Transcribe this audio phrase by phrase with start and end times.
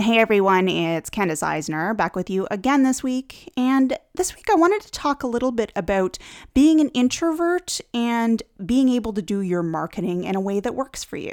[0.00, 3.52] Hey everyone, it's Candace Eisner back with you again this week.
[3.56, 6.18] And this week I wanted to talk a little bit about
[6.54, 11.02] being an introvert and being able to do your marketing in a way that works
[11.02, 11.32] for you.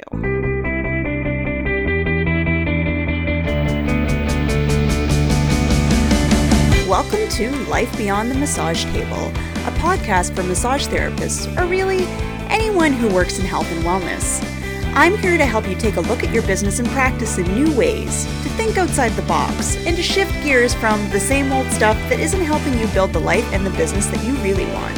[6.88, 12.04] Welcome to Life Beyond the Massage Table, a podcast for massage therapists, or really
[12.48, 14.65] anyone who works in health and wellness.
[14.98, 17.70] I'm here to help you take a look at your business and practice in new
[17.76, 21.98] ways, to think outside the box, and to shift gears from the same old stuff
[22.08, 24.96] that isn't helping you build the life and the business that you really want.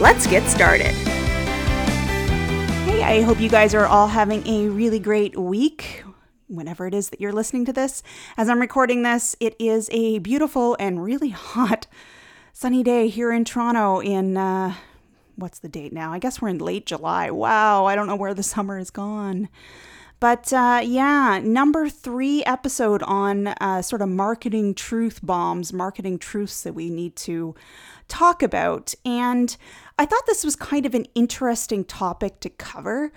[0.00, 0.92] Let's get started.
[2.86, 6.04] Hey, I hope you guys are all having a really great week.
[6.48, 8.02] Whenever it is that you're listening to this,
[8.38, 11.86] as I'm recording this, it is a beautiful and really hot
[12.54, 14.74] sunny day here in Toronto in uh,
[15.36, 16.12] what's the date now?
[16.12, 17.30] I guess we're in late July.
[17.30, 19.48] Wow, I don't know where the summer is gone.
[20.20, 26.62] But uh, yeah, number three episode on uh, sort of marketing truth bombs, marketing truths
[26.62, 27.54] that we need to
[28.08, 28.94] talk about.
[29.04, 29.54] And
[29.98, 33.12] I thought this was kind of an interesting topic to cover.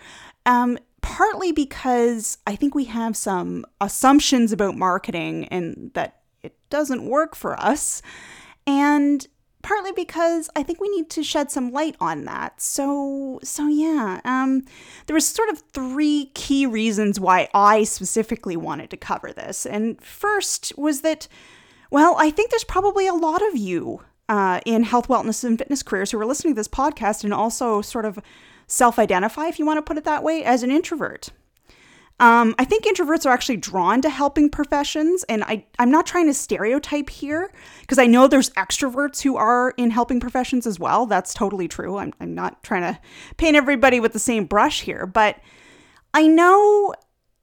[0.46, 7.06] Um, partly because I think we have some assumptions about marketing and that it doesn't
[7.08, 8.02] work for us.
[8.66, 9.26] And
[9.62, 12.62] partly because I think we need to shed some light on that.
[12.62, 14.64] So, so yeah, um,
[15.06, 19.66] there was sort of three key reasons why I specifically wanted to cover this.
[19.66, 21.28] And first was that,
[21.92, 25.84] well, I think there's probably a lot of you uh, in health, wellness, and fitness
[25.84, 28.20] careers who are listening to this podcast and also sort of
[28.68, 31.30] self identify, if you want to put it that way, as an introvert.
[32.20, 36.26] Um, I think introverts are actually drawn to helping professions, and I, I'm not trying
[36.28, 37.52] to stereotype here
[37.82, 41.06] because I know there's extroverts who are in helping professions as well.
[41.06, 41.98] That's totally true.
[41.98, 43.00] I'm, I'm not trying to
[43.38, 45.38] paint everybody with the same brush here, but
[46.14, 46.96] I know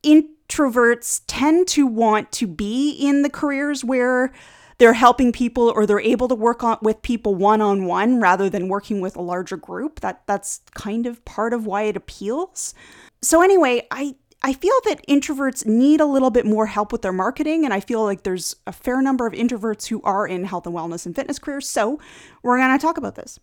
[0.02, 4.33] introverts tend to want to be in the careers where
[4.78, 8.50] they're helping people or they're able to work on with people one on one rather
[8.50, 10.00] than working with a larger group.
[10.00, 12.74] That that's kind of part of why it appeals.
[13.23, 17.14] So anyway, I I feel that introverts need a little bit more help with their
[17.14, 20.66] marketing, and I feel like there's a fair number of introverts who are in health
[20.66, 21.66] and wellness and fitness careers.
[21.66, 21.98] So,
[22.42, 23.40] we're to talk about this.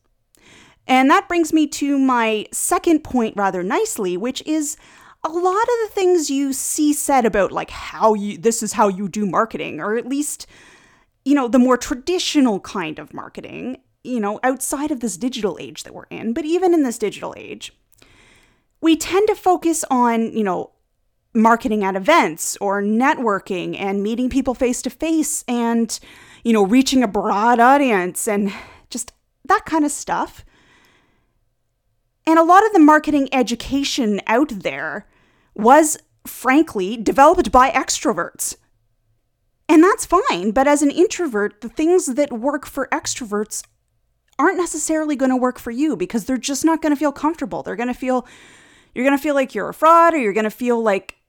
[0.85, 4.77] And that brings me to my second point rather nicely, which is
[5.23, 8.87] a lot of the things you see said about like how you this is how
[8.87, 10.45] you do marketing, or at least,
[11.25, 15.81] you know, the more traditional kind of marketing, you know, outside of this digital age
[15.81, 17.73] that we're in, but even in this digital age,
[18.81, 20.71] we tend to focus on, you know,
[21.33, 25.99] marketing at events or networking and meeting people face to face and,
[26.43, 28.53] you know, reaching a broad audience and
[28.89, 29.13] just
[29.45, 30.43] that kind of stuff.
[32.27, 35.07] And a lot of the marketing education out there
[35.55, 38.55] was, frankly, developed by extroverts.
[39.67, 43.63] And that's fine, but as an introvert, the things that work for extroverts
[44.37, 47.63] aren't necessarily going to work for you because they're just not going to feel comfortable.
[47.63, 48.27] They're going to feel
[48.93, 51.20] you're going to feel like you're a fraud or you're going to feel like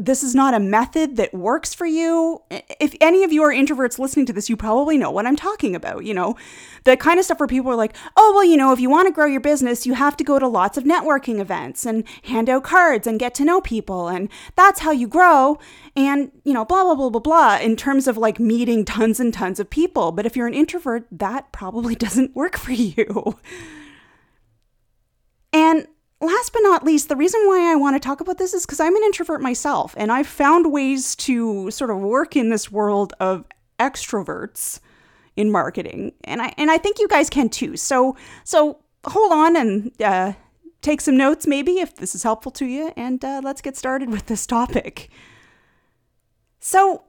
[0.00, 2.40] this is not a method that works for you.
[2.50, 5.74] If any of you are introverts listening to this, you probably know what I'm talking
[5.74, 6.04] about.
[6.04, 6.36] You know,
[6.84, 9.08] the kind of stuff where people are like, oh, well, you know, if you want
[9.08, 12.48] to grow your business, you have to go to lots of networking events and hand
[12.48, 14.06] out cards and get to know people.
[14.06, 15.58] And that's how you grow.
[15.96, 19.34] And, you know, blah, blah, blah, blah, blah, in terms of like meeting tons and
[19.34, 20.12] tons of people.
[20.12, 23.36] But if you're an introvert, that probably doesn't work for you.
[25.52, 25.88] And
[26.20, 28.80] last but not least, the reason why I want to talk about this is because
[28.80, 33.12] I'm an introvert myself, and I've found ways to sort of work in this world
[33.20, 33.44] of
[33.78, 34.80] extroverts
[35.36, 37.76] in marketing, and I and I think you guys can too.
[37.76, 40.32] So so hold on and uh,
[40.82, 44.10] take some notes, maybe if this is helpful to you, and uh, let's get started
[44.10, 45.10] with this topic.
[46.60, 47.04] So.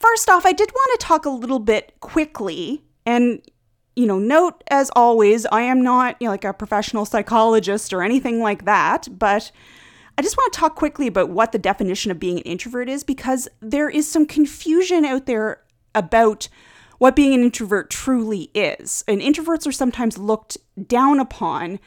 [0.00, 3.40] First off, I did want to talk a little bit quickly and
[3.96, 8.02] you know, note as always, I am not you know, like a professional psychologist or
[8.02, 9.52] anything like that, but
[10.16, 13.04] I just want to talk quickly about what the definition of being an introvert is
[13.04, 15.62] because there is some confusion out there
[15.94, 16.48] about
[16.98, 19.04] what being an introvert truly is.
[19.08, 20.56] And introverts are sometimes looked
[20.86, 21.80] down upon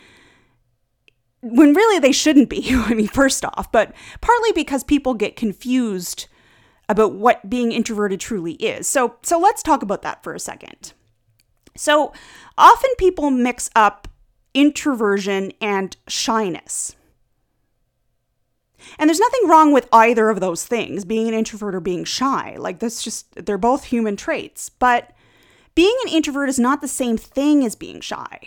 [1.42, 2.68] when really they shouldn't be.
[2.71, 6.27] I mean, first off, but partly because people get confused
[6.89, 8.88] about what being introverted truly is.
[8.88, 10.94] So, so let's talk about that for a second.
[11.77, 12.12] So
[12.57, 14.07] often people mix up
[14.53, 16.95] introversion and shyness.
[18.97, 22.56] And there's nothing wrong with either of those things, being an introvert or being shy.
[22.57, 24.69] Like, that's just, they're both human traits.
[24.69, 25.12] But
[25.75, 28.39] being an introvert is not the same thing as being shy.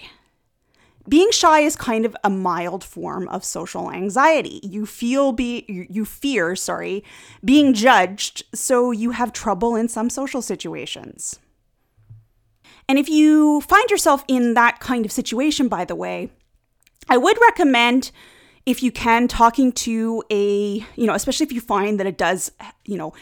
[1.08, 4.60] being shy is kind of a mild form of social anxiety.
[4.62, 7.02] You feel be you fear, sorry,
[7.44, 11.38] being judged, so you have trouble in some social situations.
[12.88, 16.30] And if you find yourself in that kind of situation, by the way,
[17.08, 18.10] I would recommend
[18.66, 22.52] if you can talking to a, you know, especially if you find that it does,
[22.84, 23.14] you know,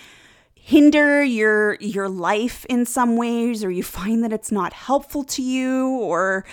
[0.69, 5.40] hinder your your life in some ways or you find that it's not helpful to
[5.40, 6.44] you or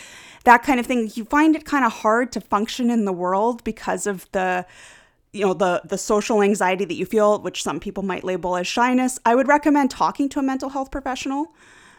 [0.45, 3.61] that kind of thing you find it kind of hard to function in the world
[3.65, 4.65] because of the
[5.33, 8.65] you know the the social anxiety that you feel which some people might label as
[8.65, 11.53] shyness i would recommend talking to a mental health professional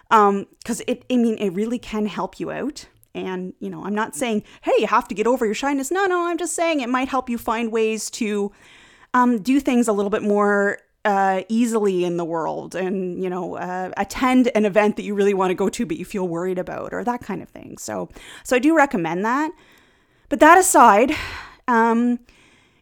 [0.08, 2.87] because um, it i mean it really can help you out.
[3.14, 5.91] And you know i'm not saying hey you have to get over your shyness.
[5.91, 8.53] No no i'm just saying it might help you find ways to
[9.14, 13.56] um, do things a little bit more uh, easily in the world and you know
[13.56, 16.59] uh, attend an event that you really want to go to but you feel worried
[16.59, 17.79] about or that kind of thing.
[17.79, 18.11] So
[18.44, 19.50] so i do recommend that.
[20.29, 21.12] But that aside
[21.69, 22.19] um,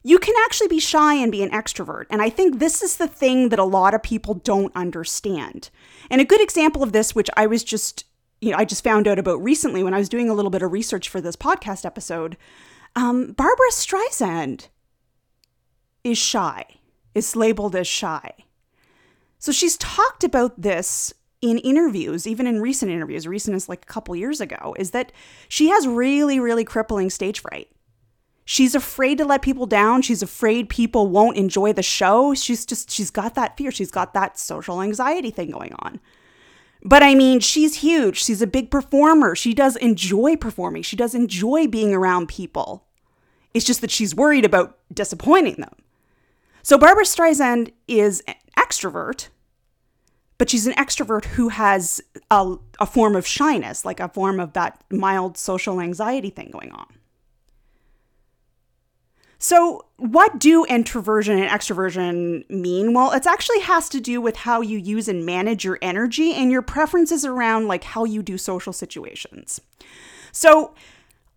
[0.03, 2.07] you can actually be shy and be an extrovert.
[2.11, 5.71] And i think this is the thing that a lot of people don't understand
[6.11, 8.05] and a good example of this which i was just
[8.41, 10.63] you know i just found out about recently when i was doing a little bit
[10.63, 12.37] of research for this podcast episode
[12.97, 14.69] um, barbra streisand
[16.05, 16.65] is shy
[17.15, 18.33] is labeled as shy.
[19.39, 23.87] So she's talked about this in interviews, even in recent interviews, recent as like a
[23.87, 25.13] couple years ago, is that
[25.49, 27.69] she has really, really crippling stage fright.
[28.45, 30.03] She's afraid to let people down.
[30.03, 32.35] She's afraid people won't enjoy the show.
[32.35, 33.71] She's just, she's got that fear.
[33.71, 36.01] She's got that social anxiety thing going on.
[36.83, 38.23] But I mean, she's huge.
[38.23, 39.35] She's a big performer.
[39.35, 40.83] She does enjoy performing.
[40.83, 42.85] She does enjoy being around people.
[43.55, 45.75] It's just that she's worried about disappointing them.
[46.63, 49.29] So Barbra Streisand is an extrovert,
[50.37, 54.53] but she's an extrovert who has a, a form of shyness, like a form of
[54.53, 56.87] that mild social anxiety thing going on.
[59.45, 62.95] So, what do introversion and extroversion mean?
[62.95, 66.51] Well, it actually has to do with how you use and manage your energy and
[66.51, 69.61] your preferences around like how you do social situations.
[70.33, 70.73] So,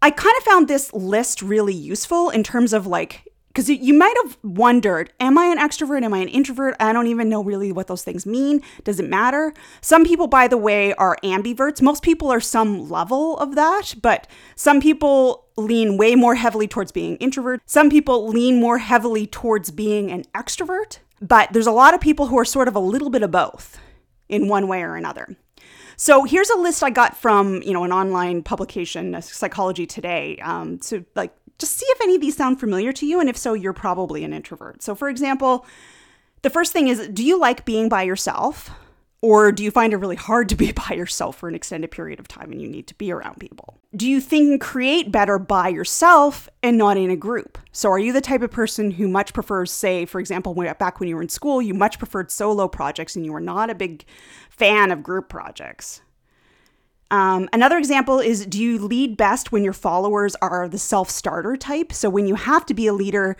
[0.01, 3.27] I kind of found this list really useful in terms of like
[3.57, 6.04] because you might have wondered am i an extrovert?
[6.04, 6.75] Am i an introvert?
[6.80, 8.62] I don't even know really what those things mean.
[8.83, 9.51] Does it matter?
[9.81, 11.81] Some people by the way are ambiverts.
[11.81, 16.92] Most people are some level of that but some people lean way more heavily towards
[16.92, 17.62] being introvert.
[17.65, 22.27] Some people lean more heavily towards being an extrovert but there's a lot of people
[22.27, 23.80] who are sort of a little bit of both
[24.30, 25.36] in one way or another.
[25.95, 30.77] So here's a list I got from you know an online publication, Psychology Today, um,
[30.89, 33.19] to like just see if any of these sound familiar to you.
[33.19, 34.83] And if so, you're probably an introvert.
[34.83, 35.65] So, for example,
[36.42, 38.69] the first thing is do you like being by yourself?
[39.19, 42.19] Or do you find it really hard to be by yourself for an extended period
[42.19, 43.80] of time and you need to be around people?
[43.95, 47.57] Do you think and create better by yourself and not in a group?
[47.71, 51.00] So, are you the type of person who much prefers, say, for example, when, back
[51.00, 53.75] when you were in school, you much preferred solo projects and you were not a
[53.75, 54.06] big
[54.50, 56.01] fan of group projects?
[57.09, 61.56] Um, another example is do you lead best when your followers are the self starter
[61.56, 61.94] type?
[61.94, 63.38] So when you have to be a leader,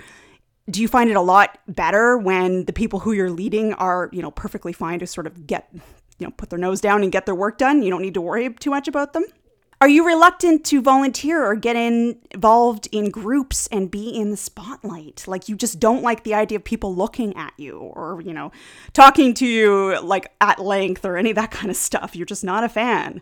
[0.70, 4.22] do you find it a lot better when the people who you're leading are, you
[4.22, 7.26] know, perfectly fine to sort of get, you know, put their nose down and get
[7.26, 7.84] their work done?
[7.84, 9.26] You don't need to worry too much about them.
[9.80, 15.26] Are you reluctant to volunteer or get involved in groups and be in the spotlight?
[15.28, 18.52] Like you just don't like the idea of people looking at you or, you know,
[18.94, 22.16] talking to you like at length or any of that kind of stuff.
[22.16, 23.22] You're just not a fan.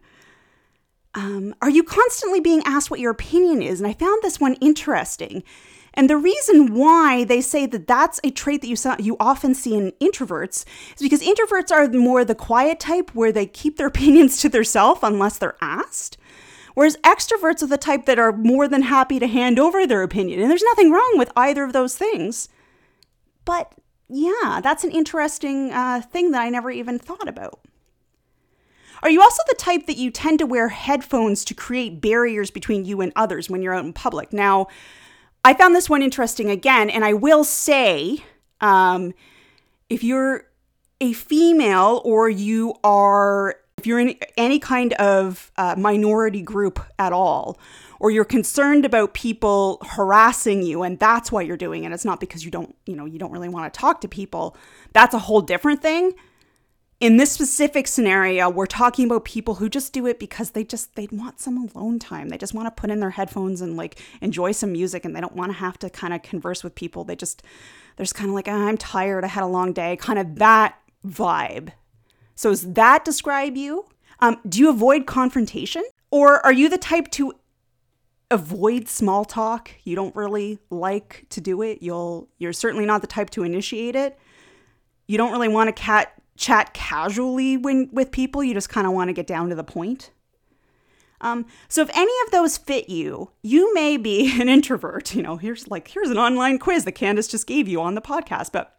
[1.16, 3.80] Um, are you constantly being asked what your opinion is?
[3.80, 5.44] And I found this one interesting.
[5.94, 9.56] And the reason why they say that that's a trait that you saw, you often
[9.56, 13.88] see in introverts is because introverts are more the quiet type where they keep their
[13.96, 16.18] opinions to themselves unless they're asked.
[16.74, 20.42] Whereas extroverts are the type that are more than happy to hand over their opinion.
[20.42, 22.50] And there's nothing wrong with either of those things.
[23.46, 23.74] But
[24.10, 27.62] yeah, that's an interesting uh, thing that I never even thought about.
[29.06, 32.86] Are you also the type that you tend to wear headphones to create barriers between
[32.86, 34.34] you and others when you're out in public?
[34.34, 34.66] Now,
[35.44, 38.24] I found this one interesting again, and I will say
[38.62, 39.14] um,
[39.92, 40.48] if you're
[41.00, 47.14] a female or you are, if you're in any kind of uh, minority group at
[47.14, 47.60] all,
[48.00, 52.20] or you're concerned about people harassing you and that's why you're doing it, it's not
[52.20, 54.58] because you don't, you know, you don't really want to talk to people,
[54.94, 56.16] that's a whole different thing
[57.00, 60.96] in this specific scenario, we're talking about people who just do it because they just
[60.96, 62.30] they want some alone time.
[62.30, 65.22] They just want to put in their headphones and like enjoy some music and they
[65.22, 67.04] don't want to have to kind of converse with people.
[67.04, 67.44] They just
[67.96, 70.36] they're just kind of like, oh, I'm tired, I had a long day, kind of
[70.36, 71.72] that vibe.
[72.36, 73.86] So does that describe you?
[74.20, 75.84] Um, do you avoid confrontation?
[76.12, 77.34] Or are you the type to
[78.32, 79.72] avoid small talk.
[79.84, 81.82] You don't really like to do it.
[81.82, 84.18] You'll you're certainly not the type to initiate it.
[85.08, 88.44] You don't really want to cat, chat casually when with people.
[88.44, 90.12] You just kind of want to get down to the point.
[91.22, 95.16] Um, so if any of those fit you, you may be an introvert.
[95.16, 98.02] You know, here's like here's an online quiz that Candace just gave you on the
[98.02, 98.76] podcast, but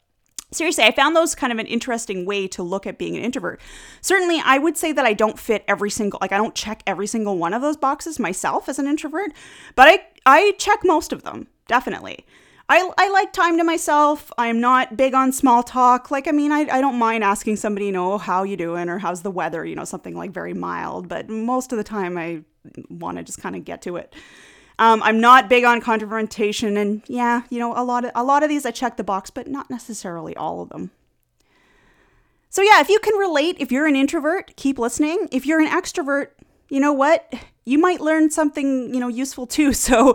[0.53, 3.61] seriously, I found those kind of an interesting way to look at being an introvert.
[4.01, 7.07] Certainly, I would say that I don't fit every single like I don't check every
[7.07, 9.33] single one of those boxes myself as an introvert,
[9.75, 12.25] but I I check most of them, definitely.
[12.69, 14.33] I, I like time to myself.
[14.39, 16.11] I'm not big on small talk.
[16.11, 18.99] Like, I mean, I, I don't mind asking somebody, you know, how you doing or
[18.99, 21.09] how's the weather, you know, something like very mild.
[21.09, 22.43] But most of the time, I
[22.91, 24.13] want to just kind of get to it.
[24.79, 28.43] Um, I'm not big on confrontation, and yeah, you know, a lot of a lot
[28.43, 30.91] of these I check the box, but not necessarily all of them.
[32.51, 35.29] So yeah, if you can relate, if you're an introvert, keep listening.
[35.33, 36.29] If you're an extrovert,
[36.69, 37.33] you know what?
[37.65, 39.73] You might learn something, you know, useful too.
[39.73, 40.15] So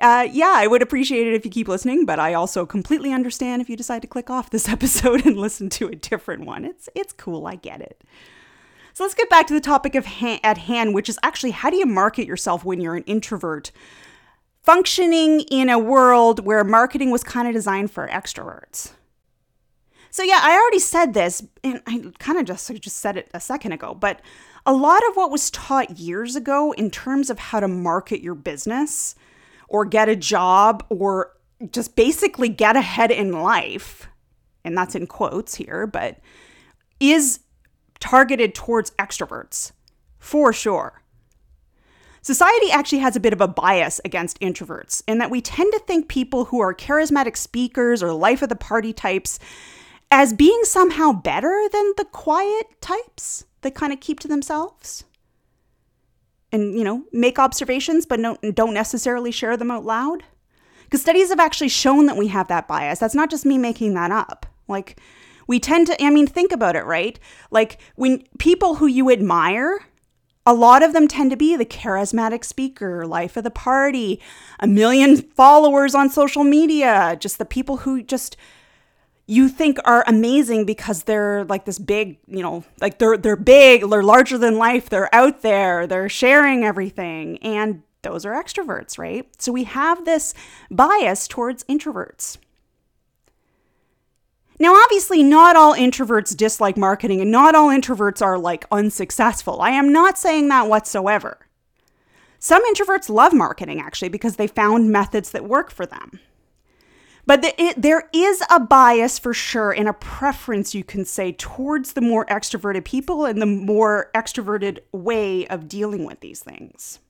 [0.00, 3.60] uh, yeah, I would appreciate it if you keep listening, but I also completely understand
[3.60, 6.64] if you decide to click off this episode and listen to a different one.
[6.64, 8.02] It's it's cool, I get it.
[8.94, 11.70] So let's get back to the topic of ha- at hand, which is actually how
[11.70, 13.70] do you market yourself when you're an introvert
[14.62, 18.92] functioning in a world where marketing was kind of designed for extroverts.
[20.10, 23.40] So yeah, I already said this, and I kind of just just said it a
[23.40, 24.20] second ago, but
[24.66, 28.34] a lot of what was taught years ago in terms of how to market your
[28.34, 29.14] business
[29.68, 31.32] or get a job or
[31.70, 34.08] just basically get ahead in life,
[34.64, 36.18] and that's in quotes here, but
[37.00, 37.40] is
[38.00, 39.72] targeted towards extroverts,
[40.18, 41.02] for sure.
[42.22, 45.78] Society actually has a bit of a bias against introverts in that we tend to
[45.80, 49.38] think people who are charismatic speakers or life of the party types
[50.10, 55.04] as being somehow better than the quiet types that kind of keep to themselves
[56.52, 60.22] and, you know, make observations but don't, don't necessarily share them out loud.
[60.84, 62.98] Because studies have actually shown that we have that bias.
[62.98, 64.46] That's not just me making that up.
[64.68, 64.98] Like,
[65.48, 67.18] we tend to, I mean, think about it, right?
[67.50, 69.80] Like when people who you admire,
[70.46, 74.20] a lot of them tend to be the charismatic speaker, life of the party,
[74.60, 78.36] a million followers on social media, just the people who just
[79.30, 83.88] you think are amazing because they're like this big, you know, like they're they're big,
[83.88, 89.28] they're larger than life, they're out there, they're sharing everything and those are extroverts, right?
[89.38, 90.32] So we have this
[90.70, 92.38] bias towards introverts.
[94.58, 99.60] Now, obviously, not all introverts dislike marketing and not all introverts are like unsuccessful.
[99.60, 101.38] I am not saying that whatsoever.
[102.38, 106.18] Some introverts love marketing actually because they found methods that work for them.
[107.28, 111.32] But the, it, there is a bias for sure and a preference, you can say,
[111.32, 117.00] towards the more extroverted people and the more extroverted way of dealing with these things.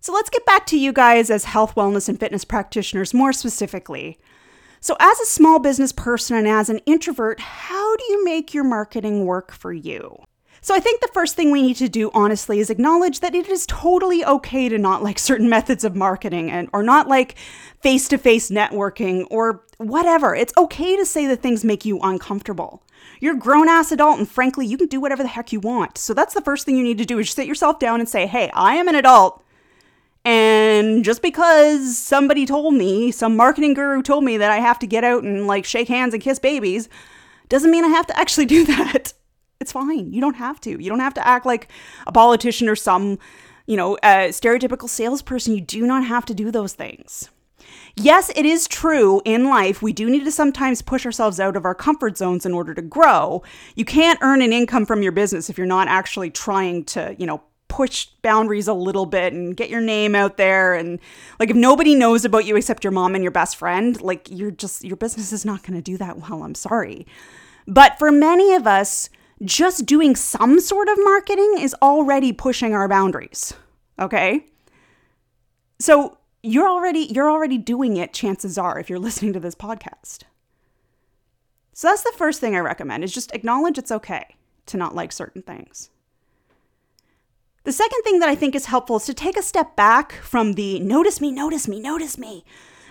[0.00, 4.18] So let's get back to you guys as health, wellness, and fitness practitioners more specifically.
[4.80, 8.64] So, as a small business person and as an introvert, how do you make your
[8.64, 10.18] marketing work for you?
[10.66, 13.48] So, I think the first thing we need to do, honestly, is acknowledge that it
[13.48, 17.36] is totally okay to not like certain methods of marketing and or not like
[17.82, 20.34] face to face networking or whatever.
[20.34, 22.82] It's okay to say that things make you uncomfortable.
[23.20, 25.98] You're a grown ass adult, and frankly, you can do whatever the heck you want.
[25.98, 28.26] So, that's the first thing you need to do is sit yourself down and say,
[28.26, 29.44] hey, I am an adult.
[30.24, 34.88] And just because somebody told me, some marketing guru told me that I have to
[34.88, 36.88] get out and like shake hands and kiss babies,
[37.48, 39.12] doesn't mean I have to actually do that.
[39.66, 40.12] It's fine.
[40.12, 40.80] You don't have to.
[40.80, 41.68] You don't have to act like
[42.06, 43.18] a politician or some,
[43.66, 45.56] you know, a stereotypical salesperson.
[45.56, 47.30] You do not have to do those things.
[47.96, 51.64] Yes, it is true in life, we do need to sometimes push ourselves out of
[51.64, 53.42] our comfort zones in order to grow.
[53.74, 57.26] You can't earn an income from your business if you're not actually trying to, you
[57.26, 61.00] know, push boundaries a little bit and get your name out there and
[61.40, 64.52] like if nobody knows about you except your mom and your best friend like you're
[64.52, 67.04] just your business is not going to do that well i'm sorry
[67.66, 69.10] but for many of us
[69.44, 73.52] just doing some sort of marketing is already pushing our boundaries
[73.98, 74.46] okay
[75.78, 80.20] so you're already you're already doing it chances are if you're listening to this podcast
[81.72, 85.12] so that's the first thing i recommend is just acknowledge it's okay to not like
[85.12, 85.90] certain things
[87.66, 90.52] the second thing that I think is helpful is to take a step back from
[90.52, 92.44] the notice me, notice me, notice me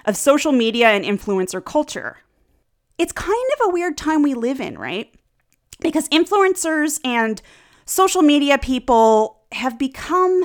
[0.03, 2.17] of social media and influencer culture.
[2.97, 5.15] It's kind of a weird time we live in, right?
[5.79, 7.41] Because influencers and
[7.85, 10.43] social media people have become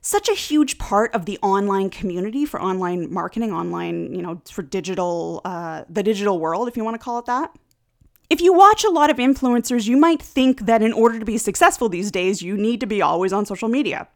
[0.00, 4.62] such a huge part of the online community for online marketing, online, you know, for
[4.62, 7.54] digital, uh, the digital world, if you want to call it that.
[8.30, 11.36] If you watch a lot of influencers, you might think that in order to be
[11.36, 14.08] successful these days, you need to be always on social media.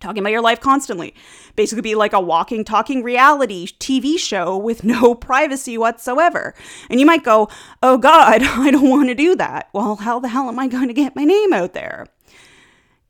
[0.00, 1.14] Talking about your life constantly.
[1.54, 6.54] Basically, be like a walking, talking reality TV show with no privacy whatsoever.
[6.90, 7.48] And you might go,
[7.82, 9.68] oh God, I don't want to do that.
[9.72, 12.06] Well, how the hell am I going to get my name out there?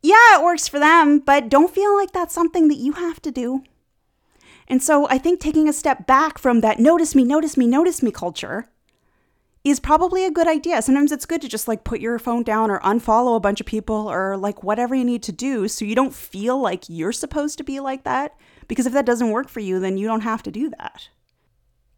[0.02, 3.30] Yeah, it works for them, but don't feel like that's something that you have to
[3.30, 3.64] do.
[4.68, 8.02] And so I think taking a step back from that notice me, notice me, notice
[8.02, 8.68] me culture
[9.66, 10.80] is probably a good idea.
[10.80, 13.66] Sometimes it's good to just like put your phone down or unfollow a bunch of
[13.66, 17.58] people or like whatever you need to do so you don't feel like you're supposed
[17.58, 18.36] to be like that.
[18.68, 21.08] Because if that doesn't work for you, then you don't have to do that.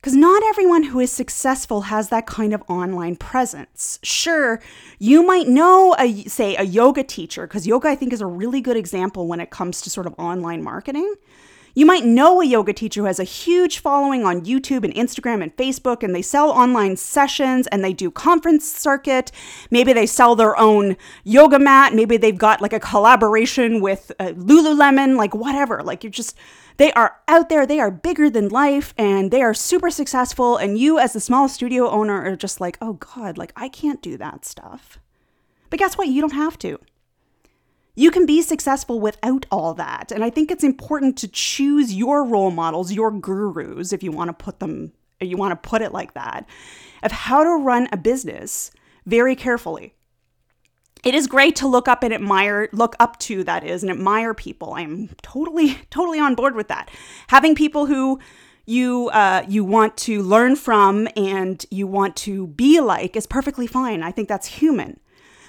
[0.01, 3.99] Because not everyone who is successful has that kind of online presence.
[4.03, 4.63] Sure,
[4.99, 8.63] you might know, a, say, a yoga teacher, because yoga I think is a really
[8.63, 11.15] good example when it comes to sort of online marketing.
[11.75, 15.43] You might know a yoga teacher who has a huge following on YouTube and Instagram
[15.43, 19.31] and Facebook, and they sell online sessions and they do conference circuit.
[19.71, 21.95] Maybe they sell their own yoga mat.
[21.95, 25.83] Maybe they've got like a collaboration with uh, Lululemon, like whatever.
[25.83, 26.37] Like you're just,
[26.79, 30.57] they are out there, they are bigger than life, and they are super successful.
[30.57, 34.03] And you, as the small studio owner, are just like, oh God, like I can't
[34.03, 34.99] do that stuff.
[35.71, 36.09] But guess what?
[36.09, 36.79] You don't have to.
[37.99, 40.13] You can be successful without all that.
[40.13, 44.29] And I think it's important to choose your role models, your gurus, if you want
[44.29, 46.49] to put them, you want to put it like that,
[47.03, 48.71] of how to run a business
[49.05, 49.95] very carefully.
[51.03, 54.33] It is great to look up and admire, look up to, that is, and admire
[54.33, 54.75] people.
[54.75, 56.93] I'm totally, totally on board with that.
[57.27, 58.21] Having people who
[58.65, 63.67] you uh, you want to learn from and you want to be like is perfectly
[63.67, 64.05] fine.
[64.05, 65.01] I think that's human.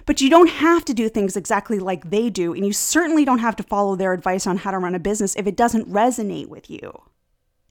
[0.09, 3.37] But you don't have to do things exactly like they do, and you certainly don't
[3.37, 6.47] have to follow their advice on how to run a business if it doesn't resonate
[6.47, 7.03] with you.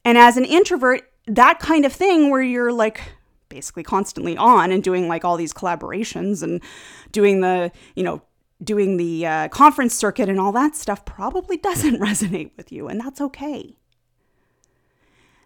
[0.04, 3.00] And as an introvert, that kind of thing where you're like
[3.48, 6.62] basically constantly on and doing like all these collaborations and
[7.10, 8.22] doing the, you know,
[8.62, 13.00] doing the uh, conference circuit and all that stuff probably doesn't resonate with you, and
[13.00, 13.74] that's okay.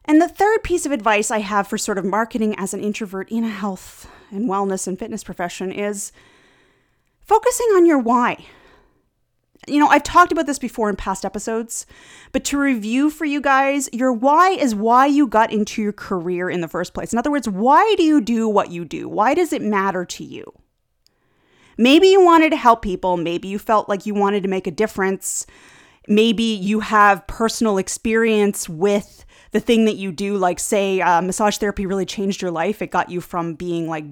[0.05, 3.31] And the third piece of advice I have for sort of marketing as an introvert
[3.31, 6.13] in a health and wellness and fitness profession is
[7.25, 8.45] focusing on your why.
[9.69, 11.87] You know, I've talked about this before in past episodes,
[12.33, 16.51] but to review for you guys, your why is why you got into your career
[16.51, 17.13] in the first place.
[17.13, 19.09] In other words, why do you do what you do?
[19.09, 20.53] Why does it matter to you?
[21.79, 23.17] Maybe you wanted to help people.
[23.17, 25.47] Maybe you felt like you wanted to make a difference.
[26.09, 31.59] Maybe you have personal experience with the thing that you do, like, say, uh, massage
[31.59, 32.83] therapy really changed your life.
[32.83, 34.05] It got you from being like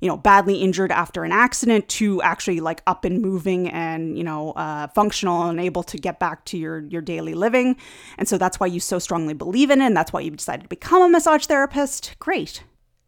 [0.00, 4.24] you know, badly injured after an accident to actually like up and moving and, you
[4.24, 7.76] know, uh, functional and able to get back to your, your daily living.
[8.18, 9.86] And so that's why you so strongly believe in it.
[9.86, 12.14] And that's why you decided to become a massage therapist.
[12.18, 12.62] Great.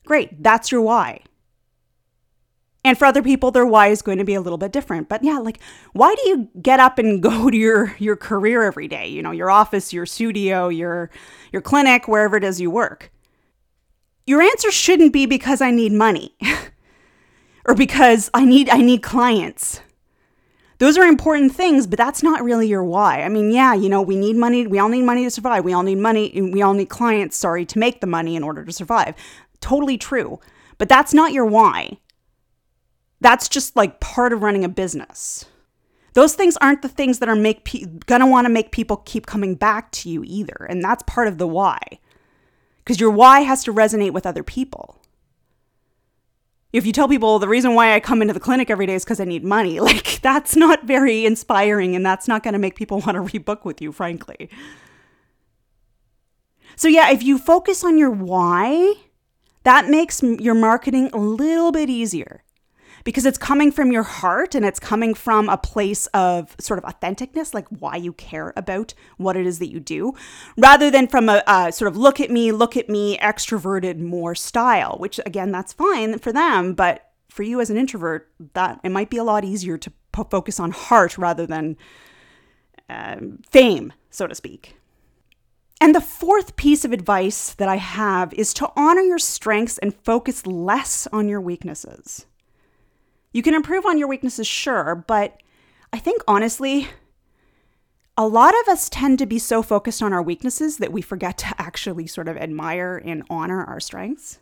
[0.07, 0.43] Great.
[0.43, 1.23] That's your why.
[2.85, 5.11] And for other people, their why is going to be a little bit different.
[5.11, 5.61] But yeah, like,
[5.93, 9.09] why do you get up and go to your your career every day?
[9.09, 11.11] You know, your office, your studio, your
[11.53, 13.13] your clinic, wherever it is you work.
[14.27, 16.35] Your answer shouldn't be because I need money.
[17.69, 19.81] or because I need I need clients.
[20.79, 23.23] Those are important things, but that's not really your why.
[23.23, 25.65] I mean, yeah, you know, we need money, we all need money to survive.
[25.65, 28.65] We all need money, we all need clients, sorry, to make the money in order
[28.65, 29.15] to survive.
[29.61, 30.41] Totally true.
[30.79, 31.99] But that's not your why.
[33.21, 35.45] That's just like part of running a business.
[36.15, 39.27] Those things aren't the things that are make pe- gonna want to make people keep
[39.27, 41.81] coming back to you either, and that's part of the why.
[42.79, 44.99] Because your why has to resonate with other people
[46.73, 49.05] if you tell people the reason why I come into the clinic every day is
[49.05, 52.77] because I need money, like that's not very inspiring and that's not going to make
[52.77, 54.51] people want to rebook with you, frankly.
[56.77, 58.95] So, yeah, if you focus on your why,
[59.65, 62.45] that makes your marketing a little bit easier
[63.05, 66.85] because it's coming from your heart and it's coming from a place of sort of
[66.85, 70.15] authenticness, like why you care about what it is that you do,
[70.57, 74.35] rather than from a, a sort of look at me, look at me, extroverted more
[74.35, 76.75] style, which again, that's fine for them.
[76.75, 79.93] But for you as an introvert, that it might be a lot easier to
[80.31, 81.77] focus on heart rather than
[82.89, 84.77] um, fame, so to speak.
[85.81, 89.95] And the fourth piece of advice that I have is to honor your strengths and
[89.95, 92.27] focus less on your weaknesses.
[93.33, 95.41] You can improve on your weaknesses, sure, but
[95.93, 96.89] I think honestly,
[98.17, 101.39] a lot of us tend to be so focused on our weaknesses that we forget
[101.39, 104.41] to actually sort of admire and honor our strengths.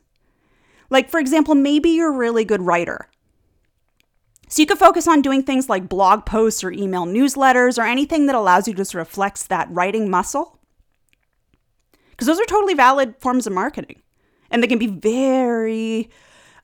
[0.89, 3.09] Like, for example, maybe you're a really good writer.
[4.49, 8.27] So you could focus on doing things like blog posts or email newsletters or anything
[8.27, 10.61] that allows you to sort of flex that writing muscle.
[12.11, 14.03] Because those are totally valid forms of marketing.
[14.51, 16.09] And they can be very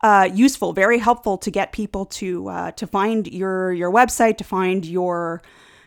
[0.03, 4.45] uh, useful, very helpful to get people to uh, to find your your website, to
[4.45, 5.43] find your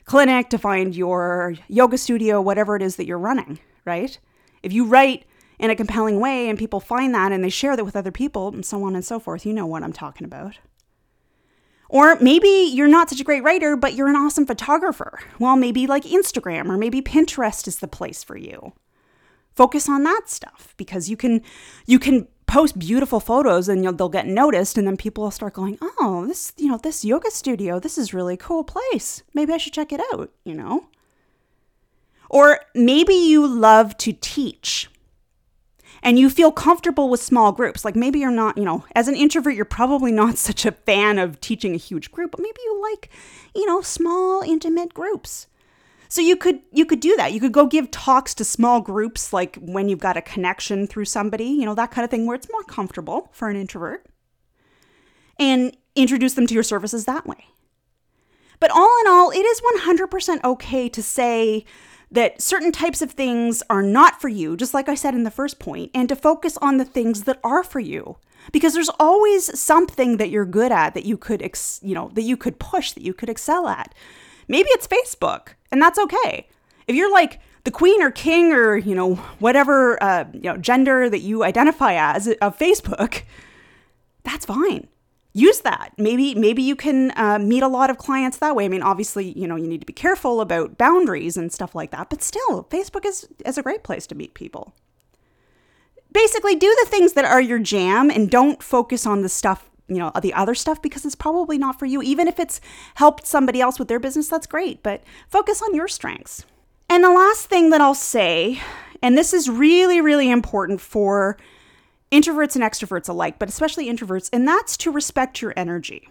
[0.06, 4.17] clinic, to find your yoga studio, whatever it is that you're running, right?
[4.63, 5.25] If you write
[5.60, 8.49] in a compelling way and people find that and they share that with other people
[8.49, 10.60] and so on and so forth, you know what I'm talking about.
[11.88, 15.19] Or maybe you're not such a great writer, but you're an awesome photographer.
[15.39, 18.73] Well, maybe like Instagram or maybe Pinterest is the place for you.
[19.54, 21.41] Focus on that stuff because you can
[21.86, 25.77] you can post beautiful photos and they'll get noticed and then people will start going,
[25.81, 29.23] "Oh, this, you know, this yoga studio, this is really cool place.
[29.34, 30.88] Maybe I should check it out," you know?
[32.29, 34.89] Or maybe you love to teach
[36.05, 37.84] and you feel comfortable with small groups.
[37.84, 41.17] Like maybe you're not, you know, as an introvert, you're probably not such a fan
[41.17, 43.10] of teaching a huge group, but maybe you like,
[43.55, 45.47] you know, small, intimate groups.
[46.15, 47.34] So you could you could do that.
[47.34, 51.04] You could go give talks to small groups like when you've got a connection through
[51.04, 54.06] somebody, you know, that kind of thing where it's more comfortable for an introvert.
[55.38, 57.47] And introduce them to your services that way.
[58.62, 61.65] But all in all, it is 100% okay to say,
[62.12, 65.32] that certain types of things are not for you, just like I said in the
[65.32, 68.15] first point, and to focus on the things that are for you.
[68.54, 72.21] Because there's always something that you're good at that you could, ex- you know, that
[72.21, 73.93] you could push, that you could excel at.
[74.47, 76.47] Maybe it's Facebook, and that's okay.
[76.88, 81.10] If you're like the queen or king or you know whatever uh, you know gender
[81.10, 83.23] that you identify as of Facebook,
[84.23, 84.88] that's fine
[85.36, 85.91] use that.
[85.97, 88.65] Maybe maybe you can uh, meet a lot of clients that way.
[88.65, 91.91] I mean, obviously, you know, you need to be careful about boundaries and stuff like
[91.91, 92.10] that.
[92.10, 94.73] But still, Facebook is is a great place to meet people.
[96.12, 99.98] Basically, do the things that are your jam and don't focus on the stuff you
[99.98, 102.60] know the other stuff because it's probably not for you even if it's
[102.95, 106.45] helped somebody else with their business that's great but focus on your strengths
[106.89, 108.60] and the last thing that i'll say
[109.02, 111.38] and this is really really important for
[112.12, 116.10] introverts and extroverts alike, but especially introverts, and that's to respect your energy.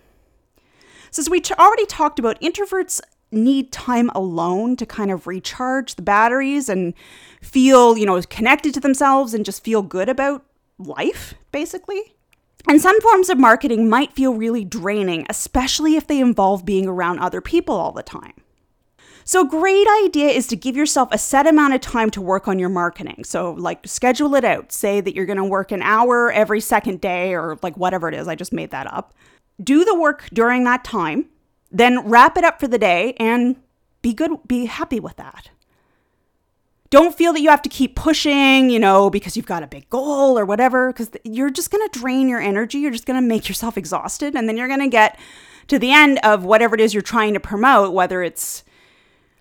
[1.10, 5.94] So, as we t- already talked about, introverts need time alone to kind of recharge
[5.94, 6.94] the batteries and
[7.40, 10.44] feel, you know, connected to themselves and just feel good about
[10.78, 12.14] life, basically.
[12.66, 17.18] And some forms of marketing might feel really draining, especially if they involve being around
[17.18, 18.32] other people all the time.
[19.26, 22.46] So, a great idea is to give yourself a set amount of time to work
[22.46, 23.24] on your marketing.
[23.24, 24.70] So, like, schedule it out.
[24.70, 28.14] Say that you're going to work an hour every second day or like whatever it
[28.14, 28.28] is.
[28.28, 29.14] I just made that up.
[29.62, 31.26] Do the work during that time,
[31.70, 33.56] then wrap it up for the day and
[34.02, 35.48] be good, be happy with that.
[36.94, 39.90] Don't feel that you have to keep pushing, you know, because you've got a big
[39.90, 42.78] goal or whatever, because you're just going to drain your energy.
[42.78, 44.36] You're just going to make yourself exhausted.
[44.36, 45.18] And then you're going to get
[45.66, 48.62] to the end of whatever it is you're trying to promote, whether it's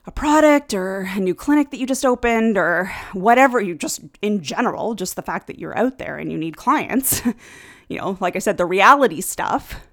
[0.08, 4.42] a product or a new clinic that you just opened or whatever you just in
[4.42, 7.22] general just the fact that you're out there and you need clients
[7.88, 9.86] you know like i said the reality stuff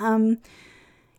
[0.00, 0.38] um,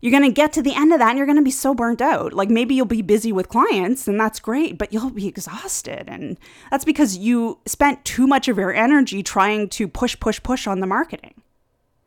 [0.03, 1.73] you're going to get to the end of that and you're going to be so
[1.73, 5.27] burnt out like maybe you'll be busy with clients and that's great but you'll be
[5.27, 6.37] exhausted and
[6.69, 10.81] that's because you spent too much of your energy trying to push push push on
[10.81, 11.33] the marketing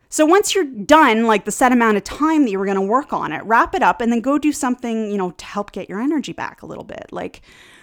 [0.08, 2.80] so once you're done, like the set amount of time that you were going to
[2.80, 5.72] work on it, wrap it up and then go do something, you know, to help
[5.72, 7.08] get your energy back a little bit.
[7.10, 7.42] Like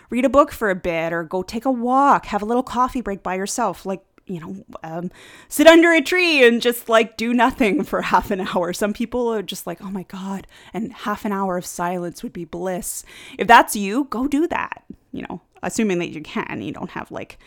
[0.10, 3.02] read a book for a bit or go take a walk, have a little coffee
[3.02, 3.86] break by yourself.
[3.86, 5.12] Like, you know, um,
[5.50, 8.74] sit under a tree and just like do nothing for half an hour.
[8.74, 12.34] Some people are just like, oh my God, and half an hour of silence would
[12.34, 13.04] be bliss.
[13.38, 16.62] If that's you, go do that, you know, assuming that you can.
[16.62, 17.38] You don't have like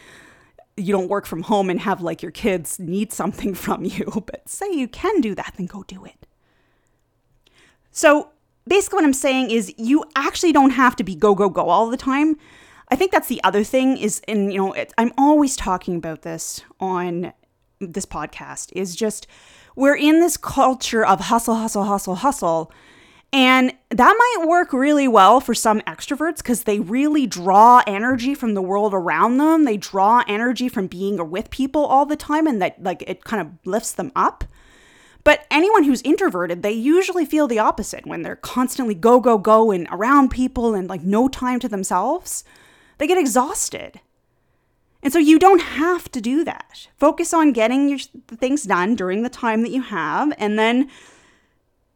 [0.77, 4.49] you don't work from home and have like your kids need something from you, but
[4.49, 6.27] say you can do that, then go do it.
[7.91, 8.31] So
[8.69, 11.89] basically, what I'm saying is you actually don't have to be go, go, go all
[11.89, 12.37] the time.
[12.89, 16.23] I think that's the other thing is, and you know, it, I'm always talking about
[16.23, 17.33] this on
[17.81, 19.27] this podcast, is just
[19.75, 22.73] we're in this culture of hustle, hustle, hustle, hustle
[23.33, 28.55] and that might work really well for some extroverts because they really draw energy from
[28.55, 29.65] the world around them.
[29.65, 33.43] They draw energy from being with people all the time and that like it kind
[33.43, 34.45] of lifts them up.
[35.25, 39.73] But anyone who's introverted, they usually feel the opposite when they're constantly go, go, go
[39.73, 42.45] and around people and like no time to themselves.
[42.99, 44.01] They get exhausted.
[45.03, 46.89] And so you don't have to do that.
[46.97, 50.91] Focus on getting your things done during the time that you have and then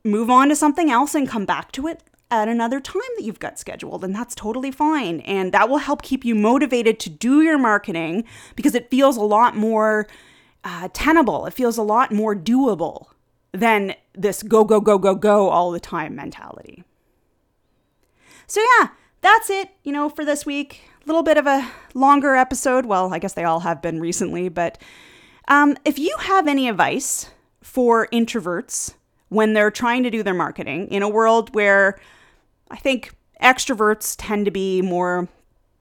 [0.04, 3.40] move on to something else and come back to it at another time that you've
[3.40, 5.20] got scheduled, and that's totally fine.
[5.20, 9.22] And that will help keep you motivated to do your marketing because it feels a
[9.22, 10.06] lot more
[10.62, 13.06] uh, tenable, it feels a lot more doable
[13.52, 16.84] than this go, go, go, go, go all the time mentality.
[18.46, 18.88] So, yeah,
[19.20, 20.83] that's it, you know, for this week.
[21.04, 22.87] A little bit of a longer episode.
[22.87, 24.78] Well, I guess they all have been recently, but
[25.48, 27.30] um, if you have any advice
[27.62, 28.94] for introverts,
[29.30, 31.98] when they're trying to do their marketing in a world where
[32.70, 35.28] I think extroverts tend to be more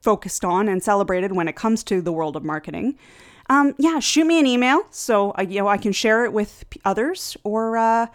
[0.02, 2.98] focused on and celebrated when it comes to the world of marketing.
[3.50, 6.64] Um, yeah, shoot me an email so uh, you know I can share it with
[6.86, 7.36] others.
[7.44, 8.08] Or, uh,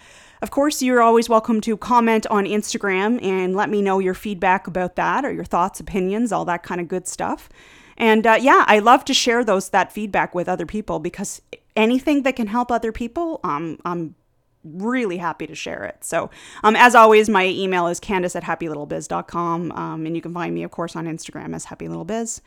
[0.44, 4.66] of course, you're always welcome to comment on Instagram and let me know your feedback
[4.66, 7.48] about that or your thoughts, opinions, all that kind of good stuff.
[7.96, 11.40] And uh, yeah, I love to share those that feedback with other people because
[11.76, 14.16] anything that can help other people, um, I'm
[14.62, 16.04] really happy to share it.
[16.04, 16.28] So,
[16.62, 19.72] um, as always, my email is candace at happylittlebiz.com.
[19.72, 22.42] Um, and you can find me, of course, on Instagram as happylittlebiz.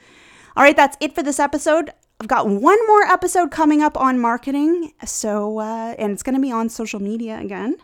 [0.55, 1.89] All right, that's it for this episode.
[2.19, 4.93] I've got one more episode coming up on marketing.
[5.03, 7.77] So, uh, and it's going to be on social media again.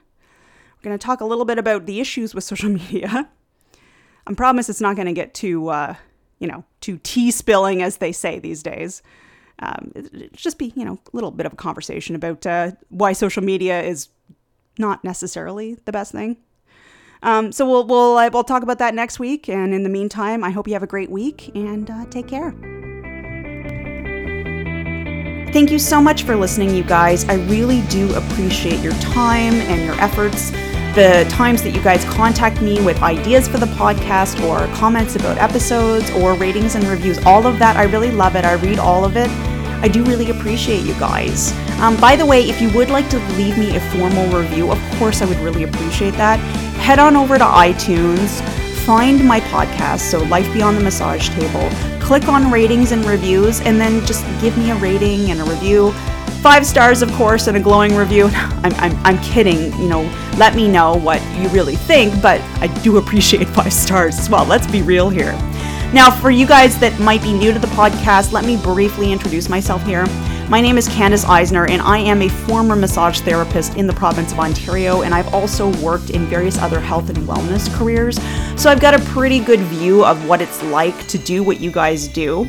[0.84, 3.30] Going to talk a little bit about the issues with social media.
[4.28, 5.96] I promise it's not going to get too, uh,
[6.40, 9.02] you know, too tea spilling, as they say these days.
[9.60, 13.14] Um, it, just be, you know, a little bit of a conversation about uh, why
[13.14, 14.10] social media is
[14.78, 16.38] not necessarily the best thing.
[17.22, 19.48] Um, so we'll we'll uh, we'll talk about that next week.
[19.48, 22.54] And in the meantime, I hope you have a great week and uh, take care.
[25.54, 27.30] Thank you so much for listening, you guys.
[27.30, 30.50] I really do appreciate your time and your efforts.
[30.96, 35.38] The times that you guys contact me with ideas for the podcast or comments about
[35.38, 38.46] episodes or ratings and reviews, all of that, I really love it.
[38.46, 39.30] I read all of it.
[39.84, 41.52] I do really appreciate you guys.
[41.80, 44.80] Um, by the way, if you would like to leave me a formal review, of
[44.98, 46.40] course, I would really appreciate that.
[46.80, 48.42] Head on over to iTunes,
[48.88, 51.70] find my podcast, so Life Beyond the Massage Table,
[52.04, 55.92] click on ratings and reviews, and then just give me a rating and a review.
[56.42, 58.26] Five stars, of course, and a glowing review.
[58.34, 60.02] I'm, I'm, I'm kidding, you know,
[60.38, 64.46] let me know what you really think, but I do appreciate five stars as well.
[64.46, 65.32] Let's be real here.
[65.94, 69.48] Now, for you guys that might be new to the podcast, let me briefly introduce
[69.48, 70.06] myself here.
[70.50, 74.34] My name is Candace Eisner, and I am a former massage therapist in the province
[74.34, 78.20] of Ontario, and I've also worked in various other health and wellness careers.
[78.62, 81.72] So I've got a pretty good view of what it's like to do what you
[81.72, 82.46] guys do.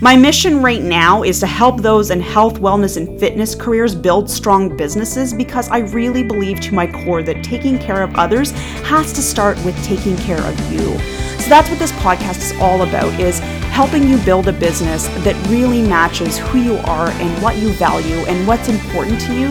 [0.00, 4.28] My mission right now is to help those in health, wellness, and fitness careers build
[4.28, 8.52] strong businesses because I really believe to my core that taking care of others
[8.86, 10.98] has to start with taking care of you.
[11.38, 13.40] So that's what this podcast is all about is
[13.74, 18.18] helping you build a business that really matches who you are and what you value
[18.28, 19.48] and what's important to you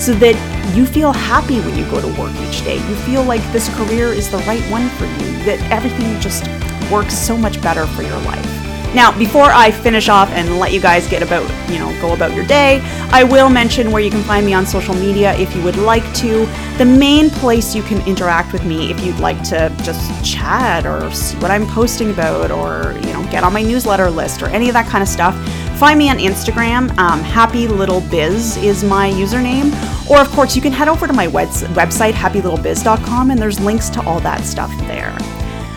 [0.00, 0.34] so that
[0.74, 2.76] you feel happy when you go to work each day.
[2.88, 6.42] You feel like this career is the right one for you, that everything just
[6.90, 8.55] works so much better for your life.
[8.96, 12.34] Now, before I finish off and let you guys get about, you know, go about
[12.34, 12.80] your day,
[13.10, 16.14] I will mention where you can find me on social media if you would like
[16.14, 16.46] to.
[16.78, 21.12] The main place you can interact with me if you'd like to just chat or
[21.12, 24.68] see what I'm posting about or, you know, get on my newsletter list or any
[24.68, 25.36] of that kind of stuff.
[25.78, 26.96] Find me on Instagram.
[26.96, 29.74] Um, Happy Little Biz is my username.
[30.08, 34.02] Or, of course, you can head over to my website, happylittlebiz.com, and there's links to
[34.06, 35.14] all that stuff there.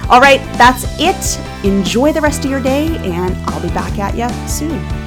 [0.09, 1.48] All right, that's it.
[1.63, 4.98] Enjoy the rest of your day, and I'll be back at you soon.